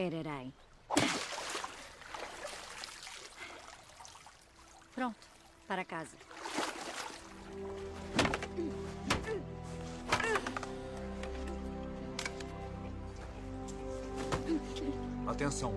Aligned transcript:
Ererai. 0.00 0.50
Pronto, 4.94 5.28
para 5.68 5.84
casa. 5.84 6.16
Atenção. 15.26 15.74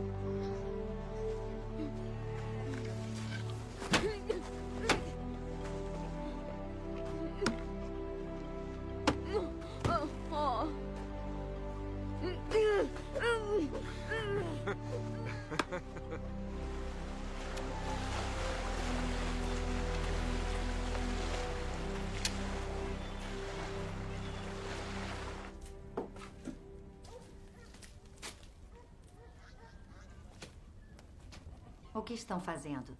O 32.03 32.05
que 32.05 32.15
estão 32.15 32.41
fazendo? 32.41 32.97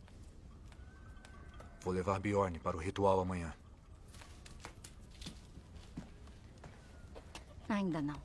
Vou 1.82 1.94
levar 1.94 2.22
Bjorn 2.22 2.58
para 2.60 2.78
o 2.78 2.80
ritual 2.80 3.20
amanhã. 3.20 3.54
Ainda 7.68 8.02
não. 8.02 8.16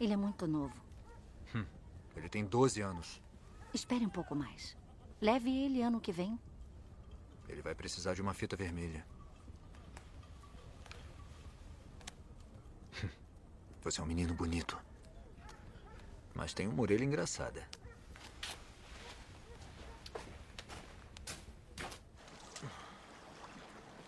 Ele 0.00 0.14
é 0.14 0.16
muito 0.16 0.46
novo. 0.46 0.74
Ele 2.16 2.26
tem 2.30 2.42
12 2.42 2.80
anos. 2.80 3.20
Espere 3.74 4.06
um 4.06 4.08
pouco 4.08 4.34
mais. 4.34 4.74
Leve 5.20 5.50
ele 5.50 5.82
ano 5.82 6.00
que 6.00 6.10
vem. 6.10 6.40
Ele 7.46 7.60
vai 7.60 7.74
precisar 7.74 8.14
de 8.14 8.22
uma 8.22 8.32
fita 8.32 8.56
vermelha. 8.56 9.06
Você 13.82 14.00
é 14.00 14.02
um 14.02 14.06
menino 14.06 14.32
bonito. 14.32 14.78
Mas 16.34 16.54
tem 16.54 16.66
uma 16.66 16.80
orelha 16.80 17.04
engraçada. 17.04 17.68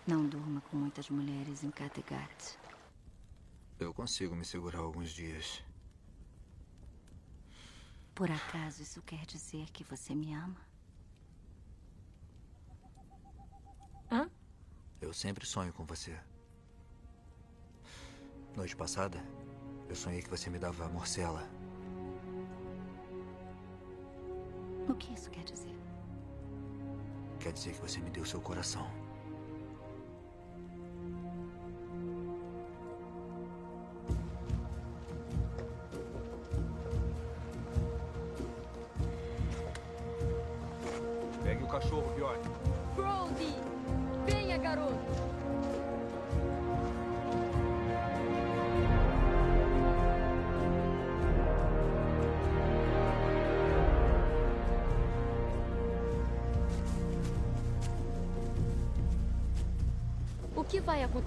Não 0.07 0.25
durma 0.25 0.61
com 0.61 0.77
muitas 0.77 1.09
mulheres 1.09 1.65
em 1.65 1.69
Kattegat. 1.69 2.57
Eu 3.77 3.93
consigo 3.93 4.33
me 4.33 4.45
segurar 4.45 4.79
alguns 4.79 5.09
dias. 5.09 5.61
Por 8.15 8.31
acaso 8.31 8.81
isso 8.81 9.01
quer 9.01 9.25
dizer 9.25 9.69
que 9.71 9.83
você 9.83 10.15
me 10.15 10.33
ama? 10.33 10.61
Hã? 14.09 14.31
Eu 15.01 15.11
sempre 15.13 15.45
sonho 15.45 15.73
com 15.73 15.83
você. 15.85 16.17
Noite 18.55 18.77
passada, 18.77 19.21
eu 19.89 19.95
sonhei 19.95 20.21
que 20.21 20.29
você 20.29 20.49
me 20.49 20.57
dava 20.57 20.87
morcela. 20.87 21.45
O 24.87 24.95
que 24.95 25.13
isso 25.13 25.29
quer 25.29 25.43
dizer? 25.43 25.77
Quer 27.41 27.51
dizer 27.51 27.73
que 27.73 27.81
você 27.81 27.99
me 27.99 28.09
deu 28.09 28.25
seu 28.25 28.39
coração. 28.39 28.89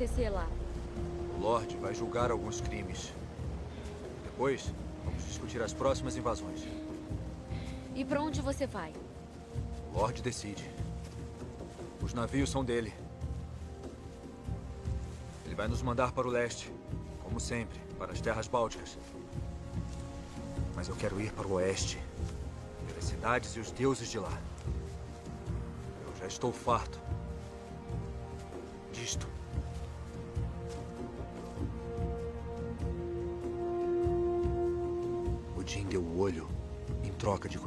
Acontecer 0.00 0.30
lá? 0.30 0.48
O 1.36 1.40
Lorde 1.40 1.76
vai 1.76 1.94
julgar 1.94 2.30
alguns 2.30 2.60
crimes. 2.60 3.12
Depois, 4.24 4.72
vamos 5.04 5.22
discutir 5.26 5.60
as 5.60 5.74
próximas 5.74 6.16
invasões. 6.16 6.66
E 7.94 8.02
pra 8.02 8.22
onde 8.22 8.40
você 8.40 8.66
vai? 8.66 8.94
O 9.92 9.98
Lorde 9.98 10.22
decide. 10.22 10.70
Os 12.02 12.14
navios 12.14 12.48
são 12.48 12.64
dele. 12.64 12.94
Ele 15.44 15.54
vai 15.54 15.68
nos 15.68 15.82
mandar 15.82 16.12
para 16.12 16.26
o 16.26 16.30
leste, 16.30 16.72
como 17.22 17.38
sempre, 17.38 17.78
para 17.98 18.12
as 18.12 18.22
terras 18.22 18.48
bálticas. 18.48 18.96
Mas 20.74 20.88
eu 20.88 20.96
quero 20.96 21.20
ir 21.20 21.30
para 21.32 21.46
o 21.46 21.52
oeste, 21.52 21.98
ver 22.86 22.96
as 22.96 23.04
cidades 23.04 23.54
e 23.54 23.60
os 23.60 23.70
deuses 23.70 24.10
de 24.10 24.18
lá. 24.18 24.38
Eu 26.06 26.16
já 26.18 26.26
estou 26.26 26.52
farto 26.52 26.98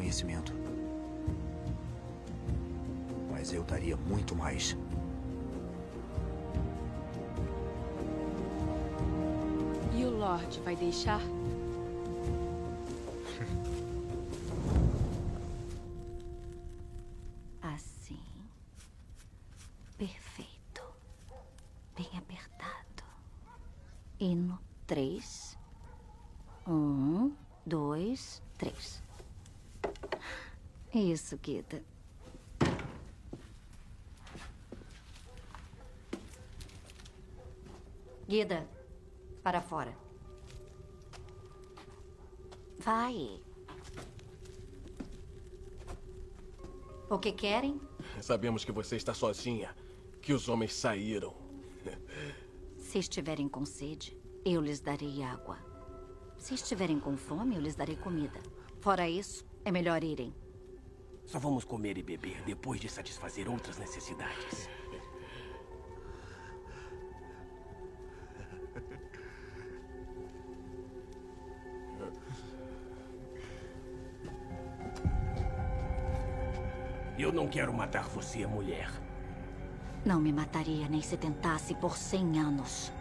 conhecimento. 0.04 0.54
Mas 3.32 3.54
eu 3.54 3.64
daria 3.64 3.96
muito 3.96 4.36
mais. 4.36 4.76
E 9.96 10.04
o 10.04 10.10
Lorde 10.10 10.60
vai 10.60 10.76
deixar? 10.76 11.22
Para 39.44 39.62
fora. 39.62 39.96
Vai. 42.80 43.42
O 47.10 47.20
que 47.20 47.32
querem? 47.32 47.80
Sabemos 48.22 48.66
que 48.66 48.72
você 48.72 48.96
está 48.96 49.14
sozinha, 49.14 49.76
que 50.22 50.34
os 50.34 50.48
homens 50.50 50.74
saíram. 50.74 51.36
Se 52.78 52.98
estiverem 53.00 53.48
com 53.48 53.66
sede, 53.66 54.18
eu 54.46 54.62
lhes 54.62 54.80
darei 54.80 55.22
água. 55.22 55.58
Se 56.38 56.54
estiverem 56.54 57.00
com 57.00 57.16
fome, 57.16 57.56
eu 57.56 57.62
lhes 57.62 57.76
darei 57.76 57.96
comida. 57.96 58.42
Fora 58.82 59.10
isso, 59.10 59.46
é 59.64 59.72
melhor 59.72 60.04
irem. 60.04 60.34
Só 61.26 61.40
vamos 61.40 61.64
comer 61.64 61.98
e 61.98 62.04
beber 62.04 62.42
depois 62.44 62.80
de 62.80 62.90
satisfazer 62.90 63.50
outras 63.50 63.78
necessidades. 63.78 64.68
Eu 77.24 77.32
não 77.32 77.48
quero 77.48 77.74
matar 77.74 78.04
você, 78.10 78.46
mulher. 78.46 78.92
Não 80.06 80.20
me 80.20 80.34
mataria 80.34 80.90
nem 80.90 81.02
se 81.02 81.16
tentasse 81.16 81.74
por 81.74 81.96
cem 81.96 82.38
anos. 82.38 82.92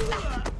Guida! 0.00 0.59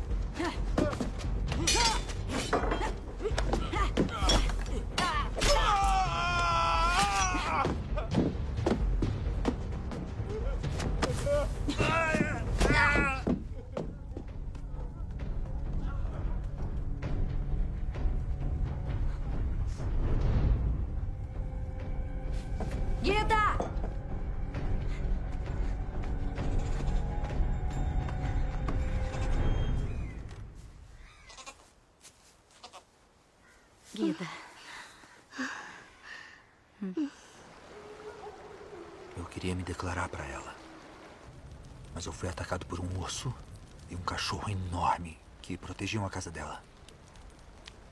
Enorme 44.66 45.18
que 45.42 45.56
protegiam 45.56 46.04
a 46.04 46.10
casa 46.10 46.30
dela. 46.30 46.62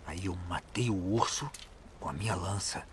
Aí 0.07 0.27
eu 0.27 0.35
matei 0.49 0.91
o 0.91 1.13
urso 1.15 1.51
com 2.01 2.09
a 2.09 2.13
minha 2.13 2.35
lança. 2.35 2.87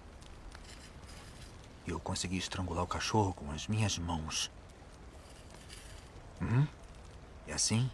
E 1.85 1.91
eu 1.91 1.99
consegui 1.99 2.37
estrangular 2.37 2.83
o 2.83 2.87
cachorro 2.87 3.33
com 3.33 3.51
as 3.51 3.67
minhas 3.67 3.97
mãos. 3.97 4.51
Hum? 6.41 6.67
E 7.47 7.51
assim, 7.51 7.89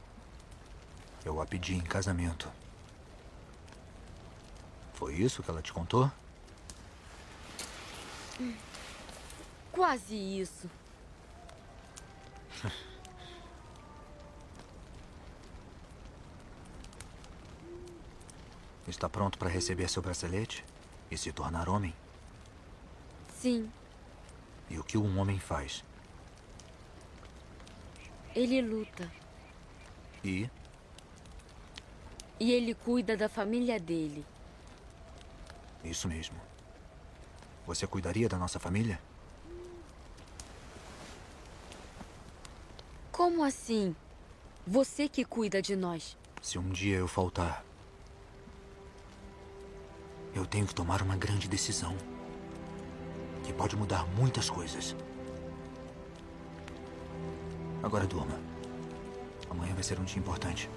eu 1.26 1.42
a 1.42 1.46
pedi 1.46 1.76
em 1.76 1.82
casamento. 1.82 2.50
Foi 4.94 5.14
isso 5.16 5.44
que 5.44 5.50
ela 5.50 5.62
te 5.62 5.74
contou? 5.74 6.12
Quase 9.72 10.16
isso. 10.16 10.70
Está 18.88 19.08
pronto 19.08 19.38
para 19.38 19.50
receber 19.50 19.90
seu 19.90 20.02
bracelete 20.02 20.66
e 21.10 21.18
se 21.18 21.32
tornar 21.32 21.70
homem? 21.70 21.94
Sim, 23.40 23.72
E 24.70 24.78
o 24.80 24.84
que 24.84 24.98
um 24.98 25.20
homem 25.20 25.40
faz? 25.40 25.84
ele 28.36 28.62
luta. 28.62 29.12
E 30.24 30.50
E 32.40 32.52
ele 32.54 32.74
cuida 32.74 33.18
da 33.18 33.28
família 33.28 33.80
dele. 33.80 34.26
isso 35.84 36.08
mesmo. 36.08 36.40
Você 37.68 37.86
cuidaria 37.88 38.30
da 38.30 38.38
nossa 38.38 38.60
família? 38.60 39.00
Como 43.12 43.44
assim? 43.44 43.96
Você 44.66 45.10
que 45.10 45.26
cuida 45.26 45.62
de 45.62 45.76
nós. 45.76 46.16
Se 46.42 46.58
um 46.58 46.70
dia 46.70 46.98
eu 46.98 47.08
faltar, 47.08 47.64
eu 50.34 50.46
tenho 50.46 50.66
que 50.66 50.74
tomar 50.74 51.02
uma 51.02 51.16
grande 51.16 51.48
decisão 51.48 51.96
que 53.44 53.54
pode 53.54 53.76
mudar 53.76 54.08
muitas 54.16 54.50
coisas. 54.50 54.96
Agora 57.84 58.06
durma. 58.06 58.40
Amanhã 59.50 59.74
vai 59.74 59.84
ser 59.84 60.00
um 60.00 60.04
dia 60.04 60.20
importante. 60.20 60.70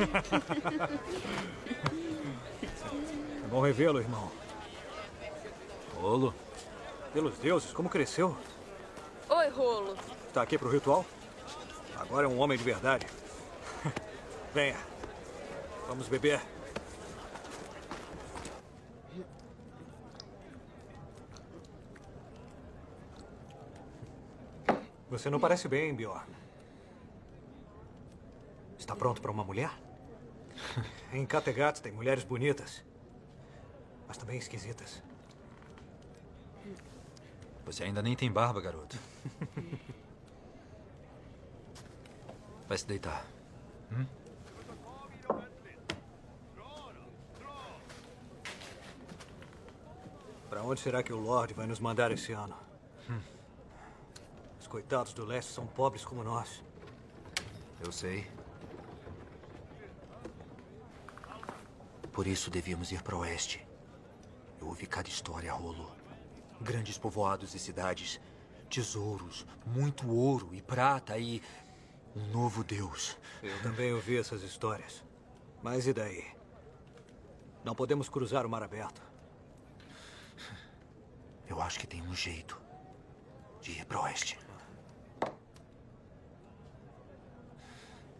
É 3.44 3.48
bom 3.50 3.60
revê-lo, 3.60 3.98
irmão. 3.98 4.30
Rolo, 5.96 6.32
Pelos 7.12 7.36
deuses, 7.38 7.72
como 7.72 7.88
cresceu? 7.88 8.36
Oi, 9.28 9.48
Rolo. 9.48 9.96
Está 10.28 10.42
aqui 10.42 10.56
pro 10.56 10.70
ritual? 10.70 11.04
Agora 11.96 12.24
é 12.26 12.28
um 12.28 12.38
homem 12.38 12.56
de 12.56 12.62
verdade. 12.62 13.04
Venha. 14.54 14.78
Vamos 15.88 16.06
beber. 16.06 16.40
Você 25.10 25.28
não 25.28 25.40
parece 25.40 25.66
bem, 25.66 25.92
Bjorn. 25.92 26.32
Está 28.78 28.94
pronto 28.94 29.20
para 29.20 29.32
uma 29.32 29.42
mulher? 29.42 29.72
Em 31.12 31.26
Kattegat 31.26 31.80
tem 31.80 31.92
mulheres 31.92 32.24
bonitas, 32.24 32.82
mas 34.06 34.16
também 34.16 34.38
esquisitas. 34.38 35.02
você 37.64 37.84
ainda 37.84 38.02
nem 38.02 38.16
tem 38.16 38.30
barba, 38.30 38.60
garoto. 38.60 38.96
Vai 42.68 42.78
se 42.78 42.86
deitar. 42.86 43.26
Para 50.48 50.62
onde 50.62 50.80
será 50.80 51.02
que 51.02 51.12
o 51.12 51.18
Lorde 51.18 51.54
vai 51.54 51.66
nos 51.66 51.78
mandar 51.78 52.10
esse 52.10 52.32
ano? 52.32 52.56
Os 54.60 54.66
coitados 54.66 55.12
do 55.12 55.24
leste 55.24 55.52
são 55.52 55.66
pobres 55.66 56.04
como 56.04 56.24
nós. 56.24 56.62
Eu 57.84 57.92
sei. 57.92 58.26
Por 62.12 62.26
isso 62.26 62.50
devíamos 62.50 62.90
ir 62.92 63.02
para 63.02 63.16
o 63.16 63.20
oeste. 63.20 63.66
Eu 64.60 64.66
ouvi 64.66 64.86
cada 64.86 65.08
história, 65.08 65.52
Rolo. 65.52 65.90
Grandes 66.60 66.98
povoados 66.98 67.54
e 67.54 67.58
cidades, 67.58 68.20
tesouros, 68.68 69.46
muito 69.64 70.08
ouro 70.10 70.50
e 70.52 70.60
prata 70.60 71.16
e 71.16 71.42
um 72.14 72.26
novo 72.26 72.62
Deus. 72.64 73.16
Eu 73.42 73.62
também 73.62 73.92
ouvi 73.92 74.18
essas 74.18 74.42
histórias. 74.42 75.04
Mas 75.62 75.86
e 75.86 75.92
daí? 75.92 76.26
Não 77.64 77.74
podemos 77.74 78.08
cruzar 78.08 78.44
o 78.44 78.50
mar 78.50 78.62
aberto. 78.62 79.02
Eu 81.48 81.60
acho 81.60 81.78
que 81.78 81.86
tem 81.86 82.02
um 82.02 82.14
jeito 82.14 82.60
de 83.60 83.72
ir 83.72 83.84
para 83.84 84.00
o 84.00 84.02
oeste. 84.02 84.38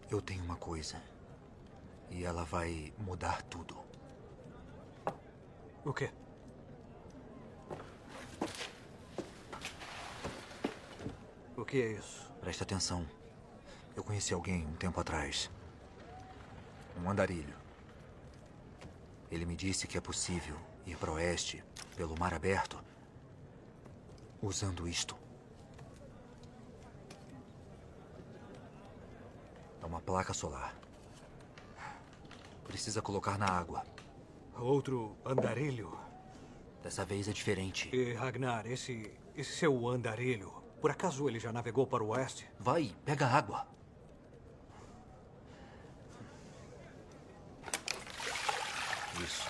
Eu 0.09 0.21
tenho 0.21 0.43
uma 0.43 0.57
coisa. 0.57 1.01
E 2.11 2.23
ela 2.23 2.43
vai 2.43 2.93
mudar 2.97 3.41
tudo. 3.43 3.75
O 5.83 5.93
quê? 5.93 6.11
O 11.57 11.65
que 11.65 11.81
é 11.81 11.91
isso? 11.93 12.29
Presta 12.41 12.63
atenção. 12.63 13.07
Eu 13.95 14.03
conheci 14.03 14.33
alguém 14.33 14.65
um 14.67 14.75
tempo 14.75 14.99
atrás. 14.99 15.49
Um 17.01 17.09
andarilho. 17.09 17.55
Ele 19.31 19.45
me 19.45 19.55
disse 19.55 19.87
que 19.87 19.97
é 19.97 20.01
possível 20.01 20.57
ir 20.85 20.97
para 20.97 21.11
o 21.11 21.15
oeste, 21.15 21.63
pelo 21.95 22.19
mar 22.19 22.33
aberto, 22.33 22.83
usando 24.41 24.87
isto. 24.87 25.15
É 29.81 29.85
uma 29.85 30.01
placa 30.01 30.33
solar. 30.33 30.75
Precisa 32.71 33.01
colocar 33.01 33.37
na 33.37 33.47
água. 33.47 33.83
Outro 34.57 35.17
andarilho. 35.25 35.91
Dessa 36.81 37.03
vez 37.03 37.27
é 37.27 37.33
diferente. 37.33 37.93
E 37.93 38.13
Ragnar, 38.13 38.65
esse, 38.65 39.11
esse 39.35 39.51
seu 39.57 39.89
andarilho 39.89 40.53
Por 40.79 40.89
acaso 40.89 41.27
ele 41.27 41.37
já 41.37 41.51
navegou 41.51 41.85
para 41.85 42.01
o 42.01 42.07
oeste? 42.07 42.49
Vai, 42.57 42.95
pega 43.03 43.27
água. 43.27 43.67
Isso. 49.21 49.49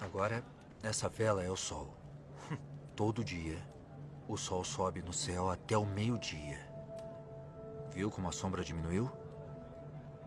Agora, 0.00 0.42
essa 0.82 1.10
vela 1.10 1.44
é 1.44 1.50
o 1.50 1.56
sol. 1.56 1.94
Todo 2.96 3.22
dia, 3.22 3.62
o 4.28 4.36
sol 4.36 4.64
sobe 4.64 5.02
no 5.02 5.12
céu 5.12 5.50
até 5.50 5.76
o 5.76 5.84
meio-dia. 5.84 6.58
Viu 7.90 8.10
como 8.10 8.28
a 8.28 8.32
sombra 8.32 8.64
diminuiu? 8.64 9.10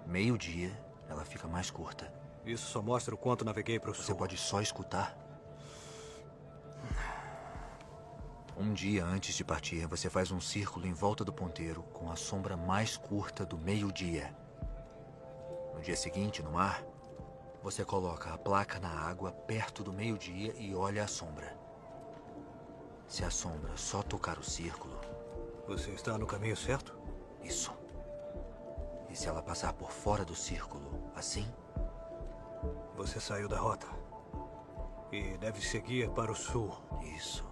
Meio-dia, 0.06 0.72
ela 1.10 1.26
fica 1.26 1.48
mais 1.48 1.70
curta. 1.70 2.14
Isso 2.46 2.68
só 2.68 2.82
mostra 2.82 3.14
o 3.14 3.18
quanto 3.18 3.44
naveguei 3.44 3.80
para 3.80 3.92
o 3.92 3.96
Você 3.96 4.04
sul. 4.04 4.16
pode 4.16 4.38
só 4.38 4.62
escutar. 4.62 5.18
Um 8.56 8.74
dia 8.74 9.06
antes 9.06 9.36
de 9.36 9.44
partir, 9.44 9.86
você 9.86 10.10
faz 10.10 10.32
um 10.32 10.40
círculo 10.40 10.88
em 10.88 10.94
volta 10.94 11.26
do 11.26 11.34
ponteiro 11.34 11.84
com 11.84 12.10
a 12.10 12.16
sombra 12.16 12.56
mais 12.56 12.96
curta 12.98 13.46
do 13.46 13.58
meio-dia. 13.58 14.34
No 15.76 15.82
dia 15.82 15.96
seguinte, 15.96 16.42
no 16.42 16.52
mar, 16.52 16.84
você 17.62 17.84
coloca 17.84 18.34
a 18.34 18.38
placa 18.38 18.80
na 18.80 18.90
água 18.90 19.32
perto 19.32 19.84
do 19.84 19.92
meio-dia 19.92 20.54
e 20.58 20.74
olha 20.74 21.04
a 21.04 21.08
sombra. 21.08 21.57
Se 23.08 23.24
a 23.24 23.30
sombra 23.32 23.76
só 23.78 24.02
tocar 24.04 24.38
o 24.38 24.44
círculo, 24.44 24.98
Você 25.68 25.92
está 25.92 26.18
no 26.18 26.26
caminho 26.28 26.56
certo? 26.56 26.96
isso. 27.44 27.72
E 29.10 29.16
se 29.16 29.28
ela 29.28 29.42
passar 29.42 29.74
por 29.74 29.92
fora 29.92 30.26
do 30.26 30.36
círculo, 30.36 31.10
assim, 31.16 31.48
Você 32.96 33.20
saiu 33.20 33.48
da 33.48 33.58
rota. 33.60 33.88
E 35.12 35.38
deve 35.38 35.62
seguir 35.62 36.10
para 36.10 36.32
o 36.32 36.36
sul. 36.36 36.76
isso. 37.16 37.46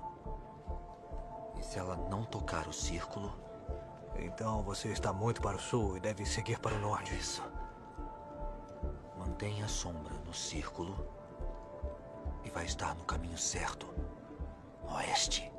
E 1.57 1.63
se 1.63 1.79
ela 1.79 1.95
não 2.09 2.25
tocar 2.25 2.67
o 2.67 2.73
círculo, 2.73 3.33
Então 4.17 4.63
você 4.63 4.89
está 4.89 5.11
muito 5.11 5.41
para 5.41 5.57
o 5.57 5.59
sul 5.59 5.97
e 5.97 5.99
deve 5.99 6.25
seguir 6.25 6.57
para 6.59 6.75
o 6.75 6.79
norte. 6.79 7.13
Isso. 7.15 7.43
Mantenha 9.17 9.65
a 9.65 9.67
sombra 9.67 10.13
no 10.25 10.33
círculo 10.33 10.95
e 12.43 12.49
vai 12.49 12.65
estar 12.65 12.95
no 12.95 13.03
caminho 13.03 13.37
certo. 13.37 13.85
Oeste. 14.93 15.51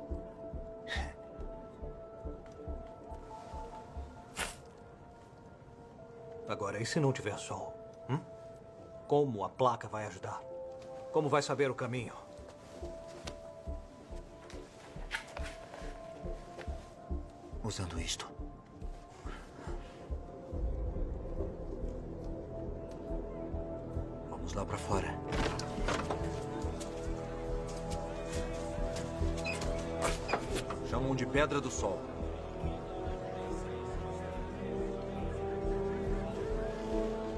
Agora, 6.47 6.81
e 6.81 6.85
se 6.85 6.99
não 6.99 7.11
tiver 7.11 7.37
sol? 7.37 7.73
Hum? 8.09 8.19
Como 9.07 9.43
a 9.43 9.49
placa 9.49 9.87
vai 9.87 10.05
ajudar? 10.05 10.41
Como 11.11 11.27
vai 11.27 11.41
saber 11.41 11.69
o 11.69 11.75
caminho? 11.75 12.13
Usando 17.63 17.99
isto. 17.99 18.25
Vamos 24.29 24.53
lá 24.53 24.65
pra 24.65 24.77
fora. 24.77 25.26
De 31.17 31.25
Pedra 31.25 31.59
do 31.59 31.71
Sol. 31.71 31.99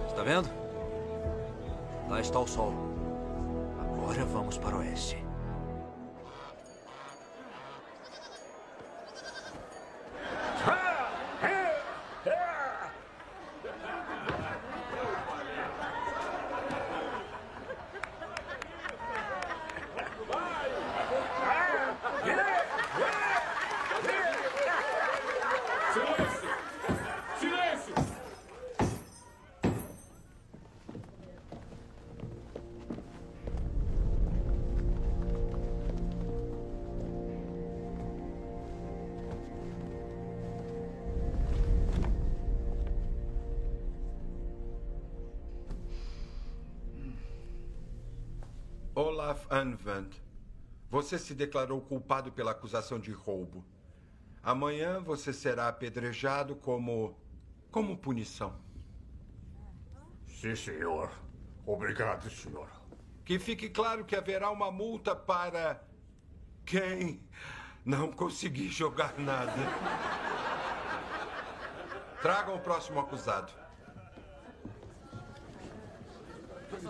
Está 0.09 0.21
vendo? 0.21 0.49
Lá 2.09 2.19
está 2.19 2.39
o 2.39 2.45
sol. 2.45 2.73
Agora 3.79 4.25
vamos 4.25 4.57
para 4.57 4.75
o 4.75 4.79
oeste. 4.79 5.28
Olaf 48.99 49.45
Anvand, 49.49 50.09
você 50.89 51.17
se 51.17 51.33
declarou 51.33 51.79
culpado 51.79 52.33
pela 52.33 52.51
acusação 52.51 52.99
de 52.99 53.13
roubo. 53.13 53.63
Amanhã 54.43 54.99
você 54.99 55.31
será 55.31 55.69
apedrejado 55.69 56.53
como. 56.57 57.17
como 57.71 57.97
punição. 57.97 58.59
Sim, 60.27 60.53
senhor. 60.53 61.09
Obrigado, 61.65 62.29
senhor. 62.29 62.69
Que 63.23 63.39
fique 63.39 63.69
claro 63.69 64.03
que 64.03 64.17
haverá 64.17 64.51
uma 64.51 64.69
multa 64.69 65.15
para. 65.15 65.81
quem 66.65 67.25
não 67.85 68.11
conseguir 68.11 68.67
jogar 68.67 69.17
nada. 69.17 69.53
Tragam 72.21 72.57
o 72.57 72.59
próximo 72.59 72.99
acusado. 72.99 73.53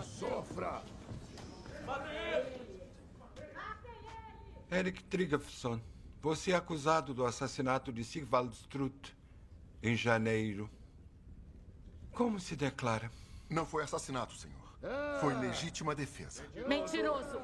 Sofra! 0.02 0.82
Eric 4.72 5.02
Trigafson, 5.04 5.80
você 6.22 6.52
é 6.52 6.54
acusado 6.54 7.12
do 7.12 7.26
assassinato 7.26 7.92
de 7.92 8.04
Sigvald 8.04 8.54
Strutt 8.54 9.16
em 9.82 9.96
janeiro. 9.96 10.70
Como 12.12 12.38
se 12.38 12.54
declara? 12.54 13.10
Não 13.48 13.66
foi 13.66 13.82
assassinato, 13.82 14.32
senhor. 14.34 14.56
Foi 15.20 15.34
legítima 15.34 15.92
defesa. 15.92 16.46
Mentiroso! 16.68 17.40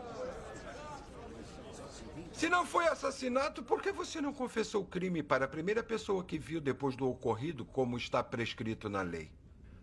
Se 2.32 2.48
não 2.48 2.64
foi 2.64 2.86
assassinato, 2.86 3.60
por 3.60 3.82
que 3.82 3.90
você 3.90 4.20
não 4.20 4.32
confessou 4.32 4.82
o 4.82 4.86
crime 4.86 5.20
para 5.20 5.46
a 5.46 5.48
primeira 5.48 5.82
pessoa 5.82 6.22
que 6.22 6.38
viu 6.38 6.60
depois 6.60 6.94
do 6.94 7.08
ocorrido, 7.08 7.64
como 7.64 7.96
está 7.96 8.22
prescrito 8.22 8.88
na 8.88 9.02
lei? 9.02 9.32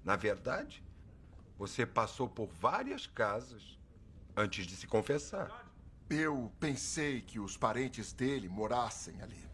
Na 0.01 0.15
verdade, 0.15 0.82
você 1.58 1.86
passou 1.86 2.29
por 2.29 2.47
várias 2.47 3.06
casas 3.06 3.77
antes 4.38 4.65
de 4.65 4.77
se 4.77 4.88
confessar. 4.88 5.62
Eu 6.15 6.52
pensei 6.60 7.21
que 7.21 7.39
os 7.39 7.58
parentes 7.58 8.13
dele 8.13 8.47
morassem 8.47 9.19
ali. 9.19 9.49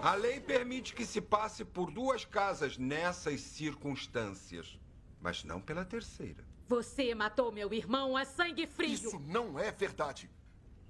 A 0.00 0.14
lei 0.14 0.38
permite 0.38 0.94
que 0.94 1.04
se 1.04 1.20
passe 1.20 1.64
por 1.64 1.90
duas 1.90 2.24
casas 2.24 2.78
nessas 2.78 3.40
circunstâncias, 3.40 4.78
mas 5.20 5.42
não 5.42 5.60
pela 5.60 5.84
terceira. 5.84 6.46
Você 6.68 7.12
matou 7.12 7.50
meu 7.50 7.74
irmão 7.74 8.16
a 8.16 8.24
sangue 8.24 8.68
frio! 8.68 8.92
Isso 8.92 9.18
não 9.18 9.58
é 9.58 9.72
verdade. 9.72 10.30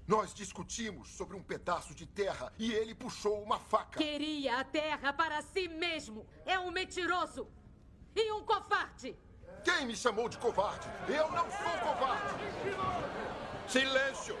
Nós 0.07 0.31
discutimos 0.31 1.09
sobre 1.09 1.35
um 1.35 1.41
pedaço 1.41 1.95
de 1.95 2.05
terra 2.05 2.53
e 2.59 2.71
ele 2.71 2.93
puxou 2.93 3.41
uma 3.41 3.57
faca. 3.57 3.97
Queria 3.97 4.59
a 4.59 4.63
terra 4.63 5.11
para 5.11 5.41
si 5.41 5.67
mesmo! 5.67 6.27
É 6.45 6.59
um 6.59 6.69
mentiroso! 6.69 7.47
E 8.15 8.31
um 8.31 8.43
covarde! 8.43 9.17
Quem 9.69 9.85
me 9.85 9.95
chamou 9.95 10.27
de 10.27 10.37
covarde? 10.37 10.87
Eu 11.07 11.31
não 11.31 11.49
sou 11.51 11.71
covarde! 11.83 12.43
Silêncio! 13.67 14.35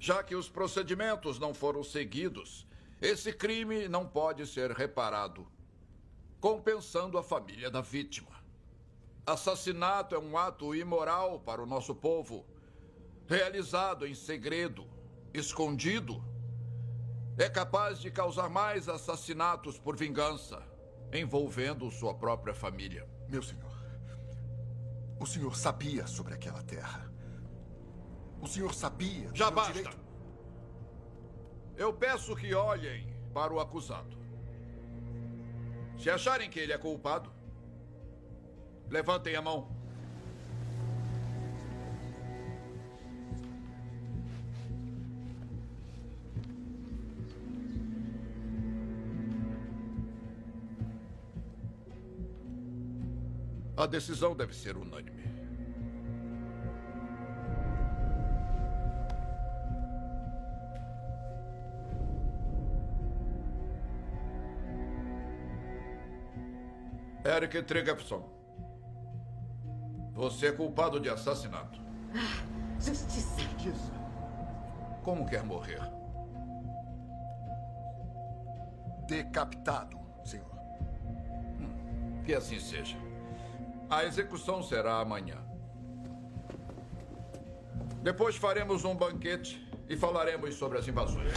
Já 0.00 0.22
que 0.22 0.34
os 0.34 0.48
procedimentos 0.48 1.38
não 1.38 1.54
foram 1.54 1.84
seguidos, 1.84 2.66
esse 3.00 3.32
crime 3.32 3.88
não 3.88 4.04
pode 4.06 4.46
ser 4.46 4.72
reparado, 4.72 5.46
compensando 6.40 7.16
a 7.16 7.22
família 7.22 7.70
da 7.70 7.80
vítima. 7.80 8.32
Assassinato 9.24 10.14
é 10.14 10.18
um 10.18 10.36
ato 10.36 10.74
imoral 10.74 11.38
para 11.38 11.62
o 11.62 11.66
nosso 11.66 11.94
povo, 11.94 12.44
realizado 13.28 14.06
em 14.06 14.14
segredo, 14.14 14.86
escondido. 15.32 16.22
É 17.38 17.48
capaz 17.48 18.00
de 18.00 18.10
causar 18.10 18.50
mais 18.50 18.88
assassinatos 18.88 19.78
por 19.78 19.96
vingança, 19.96 20.60
envolvendo 21.12 21.90
sua 21.90 22.12
própria 22.12 22.54
família. 22.54 23.19
Meu 23.30 23.42
senhor, 23.42 23.70
o 25.20 25.24
senhor 25.24 25.54
sabia 25.54 26.04
sobre 26.06 26.34
aquela 26.34 26.62
terra. 26.64 27.08
O 28.40 28.46
senhor 28.46 28.74
sabia. 28.74 29.30
Já 29.32 29.50
basta. 29.50 29.72
direito. 29.72 29.98
Eu 31.76 31.92
peço 31.92 32.34
que 32.34 32.52
olhem 32.54 33.14
para 33.32 33.52
o 33.52 33.60
acusado. 33.60 34.18
Se 35.96 36.10
acharem 36.10 36.50
que 36.50 36.58
ele 36.58 36.72
é 36.72 36.78
culpado, 36.78 37.30
levantem 38.88 39.36
a 39.36 39.42
mão. 39.42 39.79
A 53.80 53.86
decisão 53.86 54.36
deve 54.36 54.54
ser 54.54 54.76
unânime. 54.76 55.24
Eric 67.24 67.62
Triggerson. 67.62 68.28
Você 70.12 70.48
é 70.48 70.52
culpado 70.52 71.00
de 71.00 71.08
assassinato. 71.08 71.80
Justiça. 72.78 73.40
Como 75.02 75.24
quer 75.24 75.42
morrer? 75.42 75.80
Decapitado, 79.08 79.98
senhor. 80.22 80.60
Que 82.26 82.34
assim 82.34 82.60
seja. 82.60 83.09
A 83.90 84.04
execução 84.04 84.62
será 84.62 85.00
amanhã. 85.00 85.36
Depois 88.02 88.36
faremos 88.36 88.84
um 88.84 88.94
banquete 88.94 89.68
e 89.88 89.96
falaremos 89.96 90.54
sobre 90.54 90.78
as 90.78 90.86
invasões. 90.86 91.32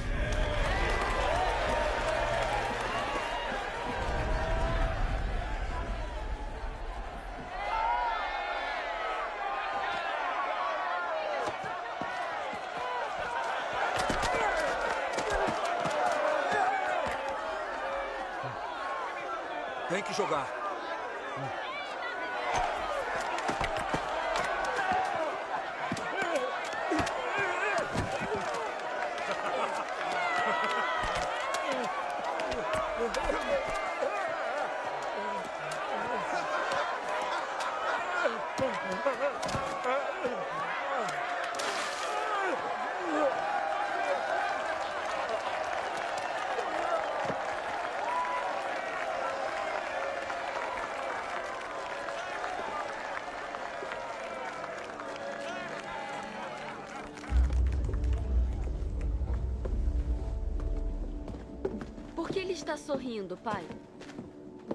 Ele 62.44 62.52
está 62.52 62.76
sorrindo, 62.76 63.38
pai? 63.38 63.66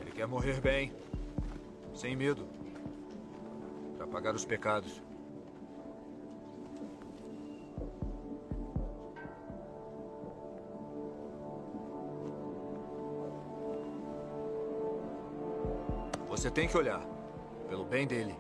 Ele 0.00 0.11
quer 0.11 0.26
morrer 0.26 0.59
bem. 0.59 0.90
Sem 1.94 2.16
medo. 2.16 2.48
Para 3.98 4.07
pagar 4.07 4.35
os 4.35 4.44
pecados. 4.44 5.02
Você 16.28 16.50
tem 16.50 16.66
que 16.66 16.76
olhar. 16.76 17.07
Pelo 17.68 17.85
bem 17.85 18.07
dele. 18.07 18.35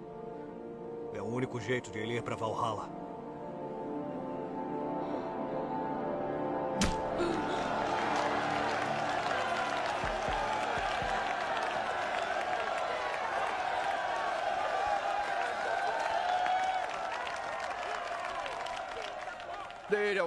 É 1.12 1.20
o 1.20 1.26
único 1.26 1.60
jeito 1.60 1.90
de 1.90 1.98
ele 1.98 2.16
ir 2.16 2.22
para 2.22 2.34
Valhalla. 2.34 2.97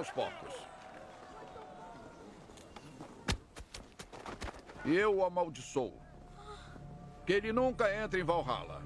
Aos 0.02 0.10
poucos. 0.10 0.52
E 4.84 4.96
eu 4.96 5.16
o 5.16 5.24
amaldiçoo. 5.24 5.94
Que 7.24 7.34
ele 7.34 7.52
nunca 7.52 7.94
entre 8.02 8.20
em 8.20 8.24
Valhalla. 8.24 8.82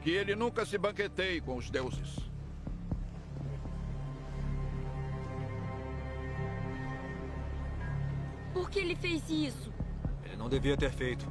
Que 0.00 0.10
ele 0.10 0.36
nunca 0.36 0.64
se 0.64 0.78
banqueteie 0.78 1.40
com 1.40 1.56
os 1.56 1.68
deuses. 1.68 2.20
Por 8.54 8.70
que 8.70 8.78
ele 8.78 8.94
fez 8.94 9.28
isso? 9.28 9.72
Ele 10.24 10.36
não 10.36 10.48
devia 10.48 10.76
ter 10.76 10.92
feito. 10.92 11.26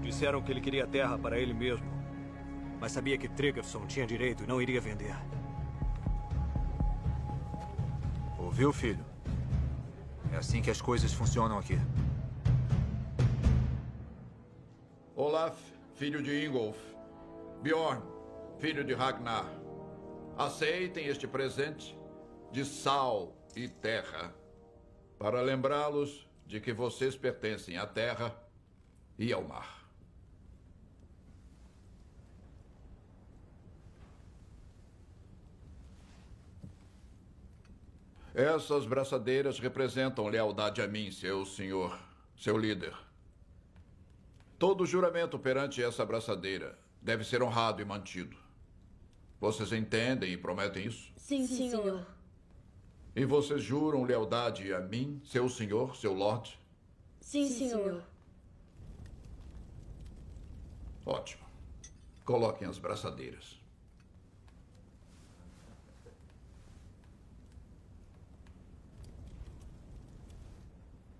Disseram 0.00 0.40
que 0.40 0.50
ele 0.50 0.62
queria 0.62 0.86
terra 0.86 1.18
para 1.18 1.38
ele 1.38 1.52
mesmo. 1.52 1.86
Mas 2.80 2.92
sabia 2.92 3.18
que 3.18 3.28
Triggerson 3.28 3.86
tinha 3.86 4.06
direito 4.06 4.44
e 4.44 4.46
não 4.46 4.62
iria 4.62 4.80
vender. 4.80 5.14
Ouviu, 8.56 8.72
filho? 8.72 9.04
É 10.32 10.36
assim 10.38 10.62
que 10.62 10.70
as 10.70 10.80
coisas 10.80 11.12
funcionam 11.12 11.58
aqui. 11.58 11.78
Olaf, 15.14 15.60
filho 15.94 16.22
de 16.22 16.46
Ingolf. 16.46 16.78
Bjorn, 17.60 18.00
filho 18.58 18.82
de 18.82 18.94
Ragnar. 18.94 19.44
Aceitem 20.38 21.06
este 21.06 21.28
presente 21.28 21.94
de 22.50 22.64
sal 22.64 23.36
e 23.54 23.68
terra 23.68 24.34
para 25.18 25.42
lembrá-los 25.42 26.26
de 26.46 26.58
que 26.58 26.72
vocês 26.72 27.14
pertencem 27.14 27.76
à 27.76 27.86
terra 27.86 28.34
e 29.18 29.34
ao 29.34 29.42
mar. 29.42 29.85
Essas 38.36 38.84
braçadeiras 38.84 39.58
representam 39.58 40.26
lealdade 40.26 40.82
a 40.82 40.86
mim, 40.86 41.10
seu 41.10 41.46
senhor, 41.46 41.98
seu 42.36 42.58
líder. 42.58 42.94
Todo 44.58 44.84
juramento 44.84 45.38
perante 45.38 45.82
essa 45.82 46.04
braçadeira 46.04 46.78
deve 47.00 47.24
ser 47.24 47.42
honrado 47.42 47.80
e 47.80 47.84
mantido. 47.86 48.36
Vocês 49.40 49.72
entendem 49.72 50.34
e 50.34 50.36
prometem 50.36 50.84
isso? 50.84 51.10
Sim, 51.16 51.46
senhor. 51.46 52.06
E 53.14 53.24
vocês 53.24 53.62
juram 53.62 54.04
lealdade 54.04 54.70
a 54.74 54.80
mim, 54.80 55.18
seu 55.24 55.48
senhor, 55.48 55.96
seu 55.96 56.12
lord? 56.12 56.60
Sim, 57.22 57.48
senhor. 57.48 58.02
Ótimo. 61.06 61.46
Coloquem 62.22 62.68
as 62.68 62.76
braçadeiras. 62.76 63.58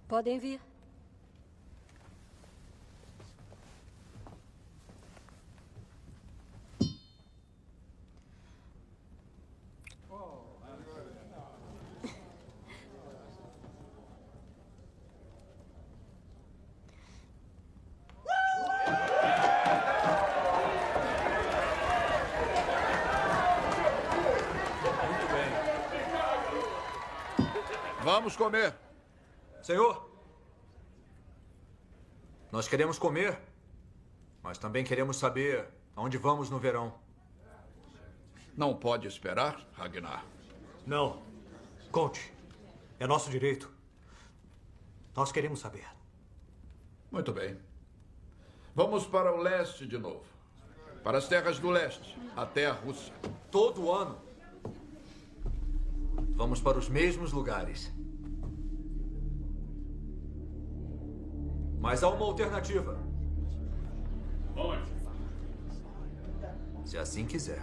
Podem 0.09 0.39
vir. 0.39 0.61
Vamos 28.07 28.37
comer. 28.37 28.86
Senhor, 29.67 30.09
nós 32.53 32.69
queremos 32.69 33.01
comer, 33.01 33.37
mas 34.41 34.59
também 34.59 34.85
queremos 34.85 35.17
saber 35.17 35.67
aonde 35.97 36.17
vamos 36.17 36.49
no 36.49 36.61
verão. 36.61 36.95
Não 38.57 38.77
pode 38.77 39.09
esperar, 39.09 39.67
Ragnar? 39.73 40.25
Não. 40.87 41.21
Conte. 41.91 42.33
É 43.01 43.09
nosso 43.09 43.29
direito. 43.29 43.69
Nós 45.17 45.33
queremos 45.33 45.59
saber. 45.59 45.89
Muito 47.11 47.33
bem. 47.33 47.59
Vamos 48.73 49.05
para 49.05 49.35
o 49.35 49.39
leste 49.39 49.85
de 49.85 49.99
novo. 49.99 50.27
Para 51.03 51.19
as 51.19 51.27
terras 51.27 51.59
do 51.59 51.71
leste, 51.71 52.17
até 52.37 52.67
a 52.67 52.73
Rússia. 52.73 53.13
Todo 53.51 53.91
ano. 53.91 54.17
Vamos 56.37 56.61
para 56.61 56.79
os 56.79 56.89
mesmos 56.89 57.33
lugares. 57.33 57.93
Mas 61.87 62.03
há 62.03 62.09
uma 62.09 62.25
alternativa. 62.25 62.99
Onde? 64.57 64.93
Se 66.85 66.99
assim 66.99 67.25
quiser. 67.25 67.63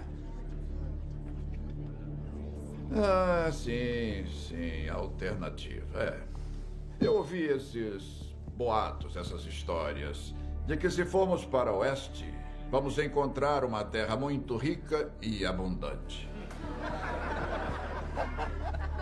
Ah, 2.96 3.52
sim, 3.52 4.26
sim, 4.26 4.88
alternativa. 4.88 6.00
É. 6.00 6.22
Eu 7.02 7.16
ouvi 7.16 7.44
esses 7.44 8.34
boatos, 8.56 9.18
essas 9.18 9.46
histórias, 9.46 10.34
de 10.66 10.78
que 10.78 10.90
se 10.90 11.04
formos 11.04 11.44
para 11.44 11.74
o 11.74 11.80
oeste, 11.80 12.34
vamos 12.72 12.98
encontrar 13.00 13.66
uma 13.66 13.84
terra 13.84 14.16
muito 14.16 14.56
rica 14.56 15.12
e 15.22 15.46
abundante. 15.46 16.30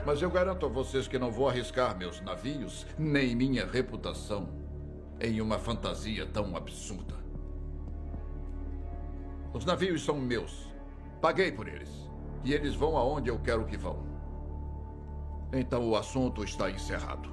Mas 0.04 0.20
eu 0.20 0.32
garanto 0.32 0.66
a 0.66 0.70
vocês 0.70 1.08
que 1.08 1.20
não 1.20 1.32
vou 1.32 1.48
arriscar 1.48 1.96
meus 1.96 2.20
navios, 2.22 2.88
nem 2.98 3.36
minha 3.36 3.68
reputação, 3.68 4.61
em 5.22 5.40
uma 5.40 5.60
fantasia 5.60 6.26
tão 6.26 6.56
absurda. 6.56 7.16
Os 9.54 9.66
navios 9.66 10.04
são 10.04 10.20
meus. 10.20 10.74
Paguei 11.22 11.52
por 11.52 11.68
eles. 11.68 12.10
E 12.44 12.54
eles 12.54 12.74
vão 12.74 12.98
aonde 12.98 13.30
eu 13.30 13.38
quero 13.40 13.66
que 13.66 13.78
vão. 13.78 14.04
Então 15.54 15.88
o 15.88 15.96
assunto 15.96 16.44
está 16.44 16.72
encerrado. 16.72 17.30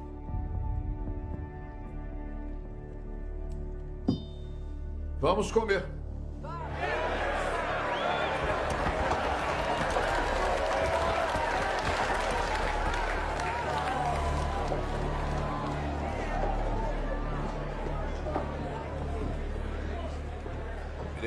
Vamos 5.20 5.50
comer. 5.50 5.97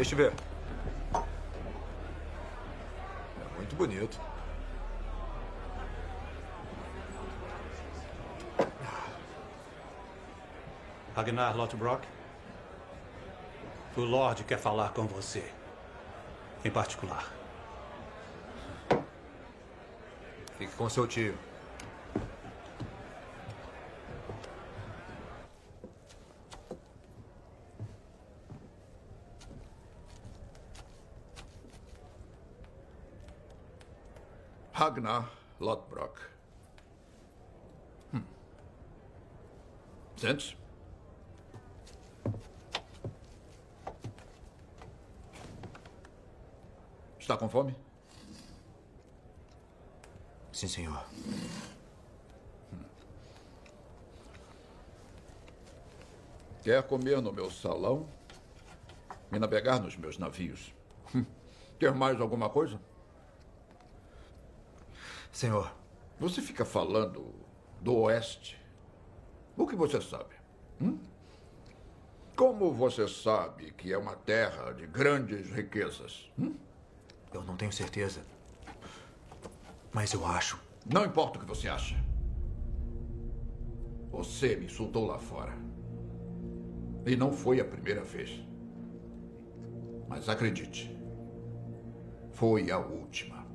Deixa 0.01 0.15
eu 0.15 0.17
ver. 0.17 0.33
É 3.39 3.55
muito 3.55 3.75
bonito. 3.75 4.19
Ragnar 11.15 11.55
Lothbrok? 11.55 12.07
O 13.95 14.01
Lorde 14.01 14.43
quer 14.43 14.57
falar 14.57 14.91
com 14.91 15.05
você. 15.05 15.47
Em 16.65 16.71
particular. 16.71 17.31
Fique 20.57 20.75
com 20.75 20.89
seu 20.89 21.05
tio. 21.05 21.37
Ragnar 34.81 35.29
Lothbrok. 35.59 36.19
Hum. 38.15 38.23
Sente-se. 40.17 40.57
Está 47.19 47.37
com 47.37 47.47
fome? 47.47 47.75
Sim, 50.51 50.67
senhor. 50.67 51.05
Quer 56.71 56.84
comer 56.84 57.21
no 57.21 57.34
meu 57.34 57.51
salão 57.51 58.07
e 59.29 59.38
navegar 59.38 59.81
nos 59.81 59.97
meus 59.97 60.17
navios? 60.17 60.73
Quer 61.77 61.93
mais 61.93 62.21
alguma 62.21 62.49
coisa? 62.49 62.79
Senhor. 65.34 65.69
Você 66.17 66.41
fica 66.41 66.63
falando 66.63 67.36
do 67.81 67.93
Oeste. 67.93 68.57
O 69.57 69.67
que 69.67 69.75
você 69.75 69.99
sabe? 69.99 70.34
Hum? 70.79 70.97
Como 72.38 72.71
você 72.71 73.05
sabe 73.05 73.73
que 73.73 73.91
é 73.91 73.97
uma 73.97 74.15
terra 74.15 74.71
de 74.71 74.88
grandes 74.88 75.51
riquezas? 75.51 76.31
Hum? 76.39 76.55
Eu 77.34 77.43
não 77.43 77.57
tenho 77.57 77.73
certeza. 77.73 78.21
Mas 79.91 80.13
eu 80.13 80.25
acho. 80.25 80.57
Não 80.86 81.03
importa 81.03 81.38
o 81.38 81.41
que 81.41 81.47
você 81.47 81.67
acha. 81.67 82.01
Você 84.10 84.55
me 84.55 84.67
insultou 84.67 85.05
lá 85.05 85.19
fora. 85.19 85.69
E 87.05 87.15
não 87.15 87.31
foi 87.31 87.59
a 87.59 87.65
primeira 87.65 88.03
vez. 88.03 88.43
Mas 90.07 90.27
acredite, 90.29 90.95
foi 92.31 92.69
a 92.69 92.77
última. 92.77 93.45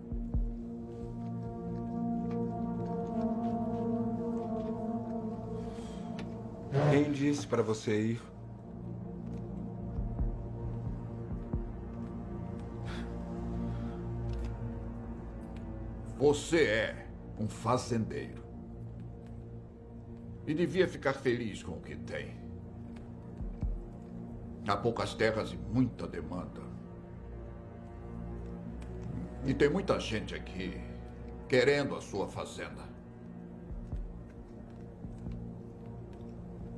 Quem 6.90 7.12
disse 7.12 7.46
para 7.46 7.62
você 7.62 8.12
ir? 8.12 8.22
Você 16.18 16.64
é 16.64 17.06
um 17.38 17.46
fazendeiro. 17.46 18.42
E 20.46 20.54
devia 20.54 20.88
ficar 20.88 21.12
feliz 21.12 21.62
com 21.62 21.72
o 21.72 21.80
que 21.80 21.94
tem. 21.96 22.45
Há 24.66 24.76
poucas 24.76 25.14
terras 25.14 25.52
e 25.52 25.56
muita 25.56 26.08
demanda. 26.08 26.60
E 29.44 29.54
tem 29.54 29.70
muita 29.70 30.00
gente 30.00 30.34
aqui 30.34 30.80
querendo 31.48 31.94
a 31.94 32.00
sua 32.00 32.26
fazenda. 32.26 32.82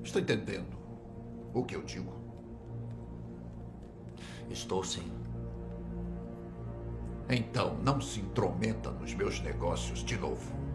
Está 0.04 0.20
entendendo 0.20 0.76
o 1.54 1.64
que 1.64 1.76
eu 1.76 1.82
digo? 1.82 2.12
Estou 4.50 4.84
sim. 4.84 5.10
Então 7.30 7.76
não 7.82 8.00
se 8.00 8.20
intrometa 8.20 8.90
nos 8.90 9.14
meus 9.14 9.40
negócios 9.40 10.00
de 10.00 10.16
novo. 10.18 10.67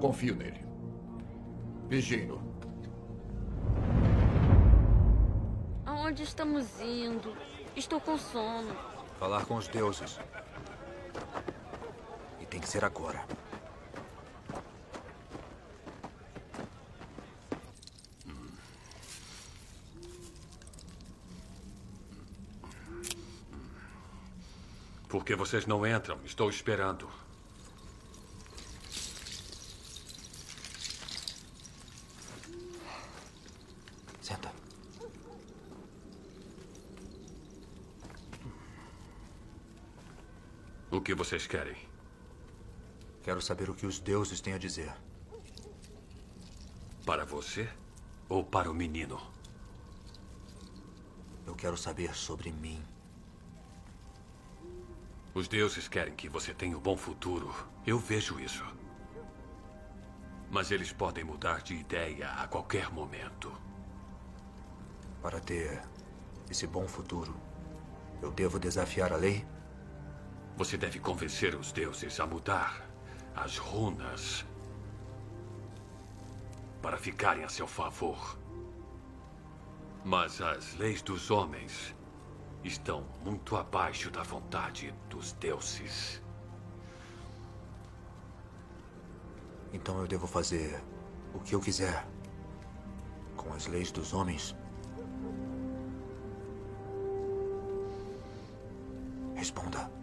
Confio 0.00 0.34
nele. 0.34 0.64
Vigino. 1.88 2.40
Aonde 5.86 6.22
estamos 6.22 6.80
indo? 6.80 7.36
Estou 7.76 8.00
com 8.00 8.16
sono. 8.16 8.74
Falar 9.18 9.44
com 9.44 9.56
os 9.56 9.68
deuses. 9.68 10.18
E 12.40 12.46
tem 12.46 12.60
que 12.60 12.68
ser 12.68 12.84
agora. 12.84 13.24
Por 25.10 25.24
que 25.24 25.34
vocês 25.34 25.66
não 25.66 25.84
entram? 25.84 26.20
Estou 26.24 26.48
esperando. 26.48 27.10
Senta. 34.20 34.52
O 40.92 41.00
que 41.00 41.12
vocês 41.30 41.46
querem? 41.46 41.76
Quero 43.22 43.40
saber 43.40 43.70
o 43.70 43.74
que 43.74 43.86
os 43.86 44.00
deuses 44.00 44.40
têm 44.40 44.52
a 44.52 44.58
dizer. 44.58 44.92
Para 47.06 47.24
você 47.24 47.68
ou 48.28 48.42
para 48.42 48.68
o 48.68 48.74
menino? 48.74 49.16
Eu 51.46 51.54
quero 51.54 51.76
saber 51.76 52.16
sobre 52.16 52.50
mim. 52.50 52.82
Os 55.32 55.46
deuses 55.46 55.86
querem 55.86 56.16
que 56.16 56.28
você 56.28 56.52
tenha 56.52 56.76
um 56.76 56.80
bom 56.80 56.96
futuro. 56.96 57.54
Eu 57.86 58.00
vejo 58.00 58.40
isso. 58.40 58.64
Mas 60.50 60.72
eles 60.72 60.92
podem 60.92 61.22
mudar 61.22 61.62
de 61.62 61.76
ideia 61.76 62.28
a 62.32 62.48
qualquer 62.48 62.90
momento. 62.90 63.56
Para 65.22 65.38
ter 65.38 65.80
esse 66.50 66.66
bom 66.66 66.88
futuro, 66.88 67.32
eu 68.20 68.32
devo 68.32 68.58
desafiar 68.58 69.12
a 69.12 69.16
lei? 69.16 69.46
Você 70.56 70.76
deve 70.76 70.98
convencer 70.98 71.54
os 71.54 71.72
deuses 71.72 72.20
a 72.20 72.26
mudar 72.26 72.86
as 73.34 73.56
runas 73.56 74.44
para 76.82 76.96
ficarem 76.96 77.44
a 77.44 77.48
seu 77.48 77.66
favor. 77.66 78.38
Mas 80.04 80.40
as 80.40 80.74
leis 80.76 81.02
dos 81.02 81.30
homens 81.30 81.94
estão 82.64 83.06
muito 83.24 83.56
abaixo 83.56 84.10
da 84.10 84.22
vontade 84.22 84.94
dos 85.08 85.32
deuses. 85.34 86.22
Então 89.72 89.98
eu 90.00 90.06
devo 90.06 90.26
fazer 90.26 90.82
o 91.34 91.40
que 91.40 91.54
eu 91.54 91.60
quiser 91.60 92.06
com 93.36 93.52
as 93.52 93.66
leis 93.66 93.92
dos 93.92 94.12
homens? 94.12 94.54
Responda. 99.34 99.99